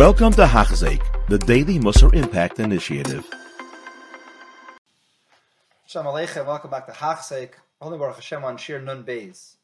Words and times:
Welcome 0.00 0.32
to 0.32 0.46
Hachzik, 0.46 1.02
the 1.28 1.36
Daily 1.36 1.78
Musar 1.78 2.14
Impact 2.14 2.58
Initiative. 2.58 3.28
Shalom 5.86 6.06
Aleichem, 6.06 6.46
welcome 6.46 6.70
back 6.70 6.86
to 6.86 6.92
Hachzik, 6.92 7.50
Holy 7.82 7.98
Baruch 7.98 8.14
Hashem 8.14 8.42
on 8.42 8.56
Shiur 8.56 8.82
Nun 8.82 9.04
Beis. 9.04 9.56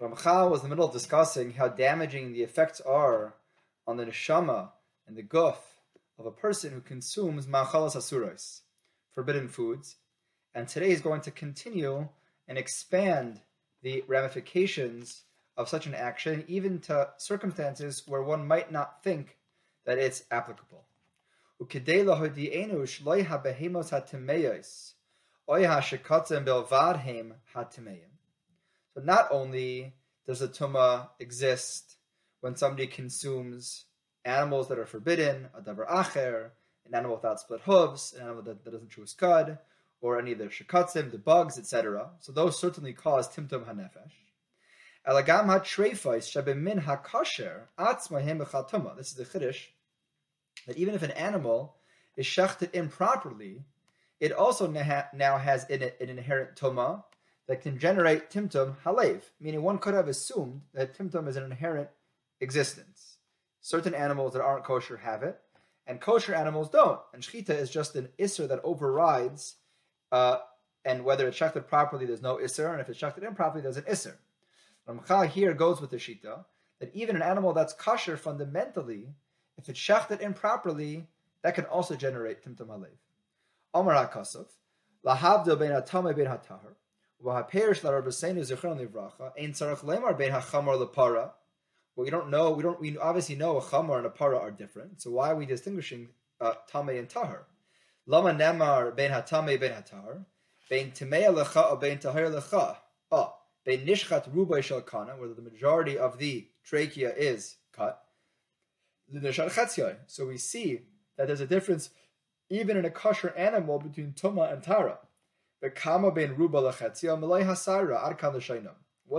Ramchal 0.00 0.50
was 0.50 0.64
in 0.64 0.64
the 0.64 0.74
middle 0.74 0.88
of 0.88 0.92
discussing 0.92 1.52
how 1.52 1.68
damaging 1.68 2.32
the 2.32 2.42
effects 2.42 2.80
are 2.80 3.34
on 3.86 3.96
the 3.96 4.04
neshama 4.04 4.70
and 5.06 5.16
the 5.16 5.22
guf 5.22 5.58
of 6.18 6.26
a 6.26 6.32
person 6.32 6.72
who 6.72 6.80
consumes 6.80 7.46
ma'achalas 7.46 7.94
asuros, 7.94 8.62
forbidden 9.12 9.46
foods, 9.46 9.94
and 10.56 10.66
today 10.66 10.88
he's 10.88 11.00
going 11.00 11.20
to 11.20 11.30
continue 11.30 12.08
and 12.48 12.58
expand 12.58 13.42
the 13.82 14.02
ramifications 14.08 15.22
of 15.56 15.68
such 15.68 15.86
an 15.86 15.94
action, 15.94 16.42
even 16.48 16.80
to 16.80 17.10
circumstances 17.16 18.02
where 18.08 18.24
one 18.24 18.44
might 18.44 18.72
not 18.72 19.04
think 19.04 19.37
that 19.88 19.98
it's 19.98 20.22
applicable. 20.30 20.84
So 21.58 21.66
not 29.02 29.28
only 29.30 29.94
does 30.26 30.42
a 30.42 30.48
tuma 30.48 31.08
exist 31.18 31.96
when 32.40 32.54
somebody 32.54 32.86
consumes 32.86 33.86
animals 34.26 34.68
that 34.68 34.78
are 34.78 34.84
forbidden, 34.84 35.48
a 35.56 35.62
davar 35.62 35.88
acher, 35.88 36.50
an 36.86 36.94
animal 36.94 37.16
without 37.16 37.40
split 37.40 37.62
hooves, 37.62 38.12
an 38.12 38.24
animal 38.24 38.42
that, 38.42 38.62
that 38.64 38.70
doesn't 38.70 38.90
chew 38.90 39.02
its 39.02 39.14
cud, 39.14 39.56
or 40.02 40.18
any 40.18 40.32
of 40.32 40.38
the 40.38 40.44
shikatzim, 40.48 41.10
the 41.10 41.16
bugs, 41.16 41.58
etc. 41.58 42.10
So 42.20 42.30
those 42.32 42.60
certainly 42.60 42.92
cause 42.92 43.26
timtum 43.34 43.64
hanefesh. 43.64 44.12
Elagam 45.08 45.46
ha-treifais 45.46 46.28
shabemin 46.28 46.80
ha-kasher 46.80 47.68
atzmahem. 47.78 48.96
This 48.98 49.08
is 49.08 49.14
the 49.14 49.24
chiddush 49.24 49.68
that 50.68 50.76
even 50.76 50.94
if 50.94 51.02
an 51.02 51.10
animal 51.12 51.74
is 52.14 52.26
shechted 52.26 52.74
improperly, 52.74 53.64
it 54.20 54.32
also 54.32 54.70
now 54.70 55.38
has 55.38 55.64
in 55.70 55.82
it 55.82 55.96
an 55.98 56.10
inherent 56.10 56.54
tuma 56.56 57.02
that 57.46 57.62
can 57.62 57.78
generate 57.78 58.30
timtum 58.30 58.76
halev, 58.84 59.22
meaning 59.40 59.62
one 59.62 59.78
could 59.78 59.94
have 59.94 60.08
assumed 60.08 60.60
that 60.74 60.96
timtum 60.96 61.26
is 61.26 61.36
an 61.36 61.44
inherent 61.44 61.88
existence. 62.40 63.16
Certain 63.62 63.94
animals 63.94 64.34
that 64.34 64.42
aren't 64.42 64.64
kosher 64.64 64.98
have 64.98 65.22
it, 65.22 65.40
and 65.86 66.02
kosher 66.02 66.34
animals 66.34 66.68
don't. 66.68 67.00
And 67.14 67.22
shchita 67.22 67.50
is 67.50 67.70
just 67.70 67.96
an 67.96 68.10
isser 68.18 68.46
that 68.46 68.60
overrides, 68.62 69.54
uh, 70.12 70.38
and 70.84 71.02
whether 71.02 71.26
it's 71.26 71.38
shechted 71.38 71.66
properly, 71.66 72.04
there's 72.04 72.20
no 72.20 72.36
isser, 72.36 72.70
and 72.70 72.80
if 72.80 72.90
it's 72.90 73.00
shechted 73.00 73.26
improperly, 73.26 73.62
there's 73.62 73.78
an 73.78 73.84
isser. 73.84 74.16
Ramchal 74.86 75.28
here 75.28 75.54
goes 75.54 75.80
with 75.80 75.90
the 75.90 75.96
shita 75.96 76.44
that 76.80 76.94
even 76.94 77.16
an 77.16 77.22
animal 77.22 77.54
that's 77.54 77.72
kosher 77.72 78.18
fundamentally, 78.18 79.08
if 79.58 79.68
it's 79.68 79.78
shechted 79.78 80.20
improperly, 80.20 81.06
that 81.42 81.54
can 81.54 81.64
also 81.64 81.96
generate 81.96 82.44
timtum 82.44 82.68
halev. 82.68 82.86
Amar 83.74 84.08
HaKasov, 84.08 84.46
lahavdil 85.04 85.58
ben 85.58 85.72
atame 85.72 86.16
ben 86.16 86.26
hatahar, 86.26 86.76
v'haperish 87.22 87.80
larabasenu 87.82 88.40
zichron 88.40 88.80
livracha, 88.80 89.32
ein 89.38 89.52
tzarach 89.52 89.84
lemar 89.84 90.16
ben 90.16 90.32
hachamar 90.32 90.78
lepara. 90.80 91.32
Well, 91.96 92.04
we 92.04 92.10
don't 92.10 92.30
know, 92.30 92.52
we 92.52 92.62
don't, 92.62 92.80
we 92.80 92.96
obviously 92.96 93.34
know 93.34 93.58
a 93.58 93.60
chamar 93.60 93.98
and 93.98 94.06
a 94.06 94.10
para 94.10 94.38
are 94.38 94.52
different, 94.52 95.02
so 95.02 95.10
why 95.10 95.32
are 95.32 95.36
we 95.36 95.44
distinguishing 95.44 96.08
uh, 96.40 96.54
tame 96.70 96.90
and 96.90 97.08
tahar? 97.08 97.46
Lama 98.06 98.32
nemar 98.32 98.96
ben 98.96 99.10
hatame 99.10 99.58
ben 99.58 99.72
hatahar, 99.72 100.24
ben 100.70 100.92
timea 100.92 101.34
lecha 101.34 101.72
or 101.72 101.76
ben 101.76 101.98
tahar 101.98 102.30
lecha. 102.30 102.76
Oh, 103.10 103.34
ben 103.64 103.84
nishchat 103.84 104.30
rubai 104.30 104.62
shel 104.62 104.82
kana, 104.82 105.12
where 105.16 105.28
the 105.28 105.42
majority 105.42 105.98
of 105.98 106.18
the 106.18 106.46
trachea 106.64 107.12
is 107.16 107.56
cut. 107.72 108.04
So 110.06 110.26
we 110.26 110.38
see 110.38 110.82
that 111.16 111.26
there's 111.26 111.40
a 111.40 111.46
difference 111.46 111.90
even 112.50 112.76
in 112.76 112.84
a 112.84 112.90
kosher 112.90 113.32
animal 113.36 113.78
between 113.78 114.12
tuma 114.12 114.52
and 114.52 114.62
tara. 114.62 114.98
What's 115.60 115.82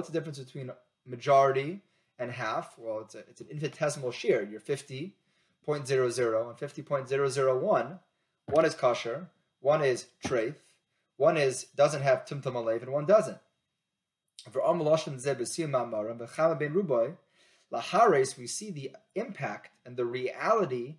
the 0.08 0.14
difference 0.14 0.40
between 0.40 0.72
majority 1.06 1.82
and 2.18 2.32
half? 2.32 2.76
Well, 2.78 3.02
it's, 3.02 3.16
a, 3.16 3.20
it's 3.20 3.42
an 3.42 3.48
infinitesimal 3.50 4.12
shiur. 4.12 4.50
You're 4.50 4.62
50.00 4.62 5.12
and 5.68 5.86
50.001. 5.86 8.00
One 8.46 8.66
is 8.66 8.74
kosher, 8.74 9.30
one 9.60 9.84
is 9.84 10.08
treif, 10.26 10.56
one 11.18 11.38
is 11.38 11.66
doesn't 11.76 12.02
have 12.02 12.26
tumtum 12.26 12.54
alev, 12.54 12.82
and 12.82 12.92
one 12.92 13.06
doesn't. 13.06 13.38
Lahares, 17.72 18.38
we 18.38 18.48
see 18.48 18.72
the 18.72 18.92
impact 19.16 19.70
and 19.86 19.96
the 19.96 20.06
reality 20.06 20.96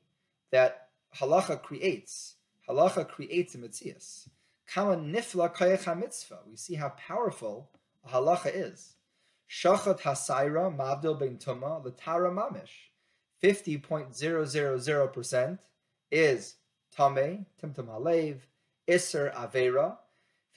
that 0.51 0.89
halacha 1.17 1.63
creates. 1.63 2.37
Halacha 2.69 3.09
creates 3.09 3.55
a 3.55 3.59
mitzias. 3.59 4.29
Kama 4.67 4.97
nifla 4.97 5.55
kayach 5.55 5.99
mitzvah. 5.99 6.41
We 6.49 6.57
see 6.57 6.75
how 6.75 6.91
powerful 6.91 7.71
halacha 8.09 8.55
is. 8.55 8.95
Shachat 9.49 10.01
hasaira 10.01 10.75
mavdil 10.75 11.19
ben 11.19 11.39
tuma 11.39 11.85
latara 11.85 12.33
mamish. 12.33 12.91
50.000% 13.43 15.59
is 16.13 16.55
tame, 16.97 17.47
timtum 17.61 17.89
halev, 17.89 18.37
iser 18.89 19.33
avera. 19.35 19.97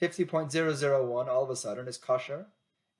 50.001 0.00 1.28
all 1.28 1.44
of 1.44 1.50
a 1.50 1.56
sudden 1.56 1.88
is 1.88 1.96
kosher, 1.96 2.46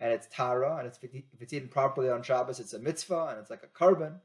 and 0.00 0.12
it's 0.12 0.28
tara, 0.30 0.76
and 0.76 0.86
it's, 0.86 0.98
if 1.02 1.40
it's 1.40 1.52
eaten 1.52 1.68
properly 1.68 2.10
on 2.10 2.22
Shabbos, 2.22 2.60
it's 2.60 2.74
a 2.74 2.78
mitzvah, 2.78 3.28
and 3.30 3.38
it's 3.38 3.50
like 3.50 3.62
a 3.62 3.78
korban. 3.78 4.20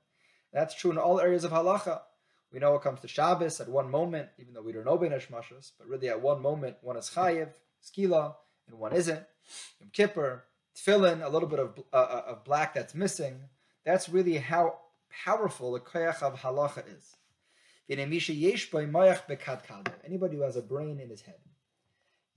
That's 0.52 0.76
true 0.76 0.92
in 0.92 0.98
all 0.98 1.20
areas 1.20 1.44
of 1.44 1.52
halacha. 1.52 2.02
We 2.52 2.60
know 2.60 2.74
it 2.76 2.82
comes 2.82 3.02
to 3.02 3.08
Shabbos 3.08 3.62
at 3.62 3.70
one 3.70 3.92
moment, 3.92 4.30
even 4.40 4.54
though 4.54 4.64
we 4.64 4.72
don't 4.72 4.86
know 4.86 4.98
Benesh 4.98 5.28
Mashas, 5.28 5.72
but 5.78 5.88
really 5.88 6.10
at 6.10 6.22
one 6.22 6.42
moment 6.42 6.78
one 6.82 6.98
is 6.98 7.10
Chayiv, 7.10 7.50
Skila, 7.84 8.34
and 8.68 8.80
one 8.80 8.94
isn't. 8.94 9.24
Yom 9.80 9.90
Kippur, 9.94 10.46
Tefillin, 10.76 11.24
a 11.24 11.30
little 11.30 11.48
bit 11.48 11.60
of, 11.60 11.80
uh, 11.94 11.96
uh, 11.96 12.24
of 12.28 12.44
black 12.44 12.74
that's 12.74 12.96
missing. 12.96 13.42
That's 13.86 14.10
really 14.10 14.38
how 14.38 14.80
powerful 15.26 15.74
the 15.74 15.80
Koyach 15.80 16.24
of 16.24 16.42
Halacha 16.42 16.84
is. 16.98 17.16
Anybody 20.06 20.36
who 20.36 20.44
has 20.44 20.56
a 20.56 20.62
brain 20.62 21.00
in 21.00 21.10
his 21.10 21.22
head. 21.22 21.40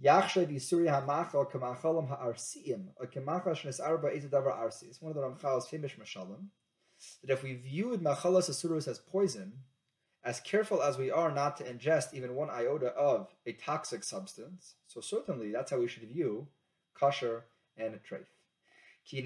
It's 0.04 0.72
one 0.72 0.88
of 5.10 5.14
the 5.14 5.22
Ramchal's 5.22 5.68
famous 5.68 5.92
mashalim 5.92 6.48
that 7.22 7.32
if 7.32 7.44
we 7.44 7.54
viewed 7.54 8.02
machalas 8.02 8.50
asuros 8.50 8.88
as 8.88 8.98
poison, 8.98 9.52
as 10.24 10.40
careful 10.40 10.82
as 10.82 10.98
we 10.98 11.12
are 11.12 11.32
not 11.32 11.56
to 11.58 11.64
ingest 11.64 12.14
even 12.14 12.34
one 12.34 12.50
iota 12.50 12.88
of 12.88 13.32
a 13.46 13.52
toxic 13.52 14.02
substance, 14.02 14.74
so 14.88 15.00
certainly 15.00 15.52
that's 15.52 15.70
how 15.70 15.78
we 15.78 15.86
should 15.86 16.08
view 16.08 16.48
kosher 16.94 17.44
and 17.76 18.00
treif. 18.02 18.26
You 19.04 19.22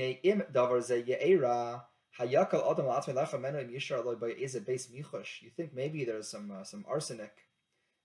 think 5.57 5.75
maybe 5.75 6.05
there's 6.05 6.29
some 6.29 6.51
uh, 6.51 6.65
some 6.65 6.85
arsenic, 6.89 7.33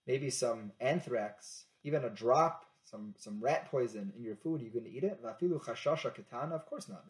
maybe 0.06 0.30
some 0.30 0.74
anthrax, 0.80 1.66
even 1.84 2.04
a 2.04 2.10
drop, 2.10 2.66
some 2.84 3.14
some 3.18 3.40
rat 3.42 3.70
poison 3.70 4.12
in 4.18 4.24
your 4.24 4.36
food. 4.36 4.62
Going 4.74 4.86
to 4.86 4.92
eat 4.92 5.04
it? 5.04 5.20
Of 5.24 6.66
course 6.66 6.90
not. 6.90 7.06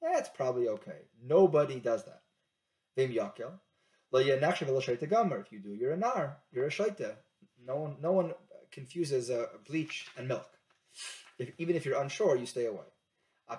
That's 0.00 0.28
probably 0.28 0.68
okay. 0.68 1.06
Nobody 1.22 1.80
does 1.80 2.04
that. 2.04 2.22
Vim 2.96 3.12
yakel. 3.12 3.52
If 4.10 5.52
you 5.52 5.58
do, 5.58 5.74
you're 5.74 5.92
a 5.92 5.96
nar, 5.96 6.38
you're 6.52 6.66
a 6.66 6.70
shaita. 6.70 7.16
No 7.66 7.76
one, 7.76 7.96
no 8.00 8.12
one 8.12 8.32
confuses 8.70 9.30
uh, 9.30 9.46
bleach 9.66 10.06
and 10.16 10.28
milk. 10.28 10.48
If, 11.38 11.50
even 11.58 11.76
if 11.76 11.84
you're 11.84 12.00
unsure, 12.00 12.36
you 12.36 12.46
stay 12.46 12.66
away. 12.66 12.86
We 13.50 13.56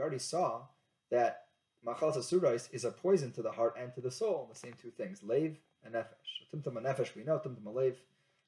already 0.00 0.18
saw 0.18 0.62
that 1.10 1.47
machal 1.84 2.12
asurais 2.12 2.68
is 2.72 2.84
a 2.84 2.90
poison 2.90 3.32
to 3.32 3.42
the 3.42 3.50
heart 3.50 3.74
and 3.78 3.92
to 3.94 4.00
the 4.00 4.10
soul. 4.10 4.48
The 4.52 4.58
same 4.58 4.74
two 4.80 4.90
things, 4.90 5.22
lave 5.22 5.58
and 5.84 5.94
nefesh. 5.94 6.46
Tumtum 6.52 6.76
and 6.76 6.86
nefesh 6.86 7.14
we 7.14 7.24
know. 7.24 7.38
Tumtum 7.38 7.66
and 7.66 7.74
lave 7.74 8.00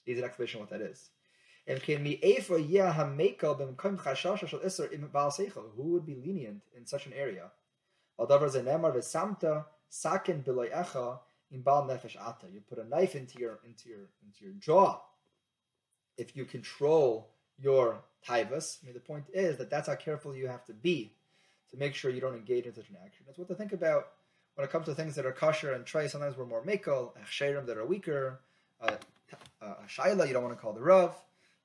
needs 0.06 0.18
an 0.18 0.24
explanation 0.24 0.60
what 0.60 0.70
that 0.70 0.80
is. 0.80 1.10
Who 1.66 1.76
would 5.92 6.06
be 6.06 6.14
lenient 6.16 6.62
in 6.76 6.86
such 6.86 7.06
an 7.06 7.12
area? 7.12 7.50
You 8.18 8.26
put 12.68 12.78
a 12.78 12.84
knife 12.84 13.14
into 13.14 13.38
your 13.38 13.60
into 13.64 13.88
your 13.88 14.08
into 14.24 14.44
your 14.44 14.52
jaw. 14.58 15.00
If 16.16 16.36
you 16.36 16.44
control 16.44 17.30
your 17.58 18.02
taivas, 18.26 18.78
I 18.82 18.86
mean, 18.86 18.94
the 18.94 19.00
point 19.00 19.24
is 19.32 19.56
that 19.58 19.70
that's 19.70 19.88
how 19.88 19.94
careful 19.94 20.34
you 20.34 20.48
have 20.48 20.64
to 20.66 20.74
be 20.74 21.14
to 21.70 21.76
make 21.76 21.94
sure 21.94 22.10
you 22.10 22.20
don't 22.20 22.34
engage 22.34 22.66
in 22.66 22.74
such 22.74 22.88
an 22.90 22.96
action. 23.04 23.24
That's 23.26 23.38
what 23.38 23.48
to 23.48 23.54
think 23.54 23.72
about 23.72 24.08
when 24.54 24.64
it 24.64 24.70
comes 24.70 24.86
to 24.86 24.94
things 24.94 25.14
that 25.16 25.26
are 25.26 25.32
kosher 25.32 25.72
and 25.72 25.84
tray. 25.84 26.08
Sometimes 26.08 26.36
we're 26.36 26.46
more 26.46 26.62
mekel, 26.62 27.12
achsherim 27.18 27.66
that 27.66 27.76
are 27.76 27.86
weaker, 27.86 28.40
uh, 28.80 28.96
uh, 29.62 29.74
shaila 29.88 30.26
you 30.26 30.32
don't 30.32 30.42
want 30.42 30.56
to 30.56 30.60
call 30.60 30.72
the 30.72 30.80
rav. 30.80 31.14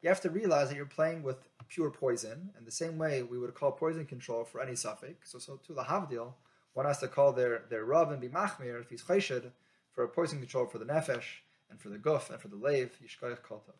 You 0.02 0.10
have 0.10 0.22
to 0.22 0.30
realize 0.30 0.70
that 0.70 0.76
you're 0.76 0.86
playing 0.86 1.24
with 1.24 1.38
pure 1.68 1.90
poison. 1.90 2.52
And 2.58 2.66
the 2.66 2.72
same 2.72 2.98
way 2.98 3.24
we 3.24 3.40
would 3.40 3.54
call 3.56 3.72
poison 3.72 4.06
control 4.06 4.44
for 4.44 4.62
any 4.62 4.76
suffix. 4.76 5.32
So, 5.32 5.40
so 5.40 5.60
to 5.66 5.74
the 5.74 5.84
Havdil, 5.84 6.34
one 6.74 6.86
has 6.86 7.00
to 7.00 7.08
call 7.08 7.34
their, 7.34 7.64
their 7.70 7.86
Rav 7.86 8.12
and 8.12 8.22
be 8.22 8.28
Machmir 8.28 8.82
if 8.82 8.90
he's 8.90 9.04
Chayshid 9.04 9.52
for 9.94 10.04
a 10.04 10.08
poison 10.08 10.40
control 10.40 10.66
for 10.66 10.78
the 10.78 10.86
Nefesh 10.86 11.42
and 11.70 11.80
for 11.80 11.90
the 11.90 11.98
Guf 11.98 12.30
and 12.30 12.40
for 12.40 12.50
the 12.50 12.58
Leiv, 12.58 12.92
Yishkoyach 13.04 13.40
Koltov. 13.42 13.80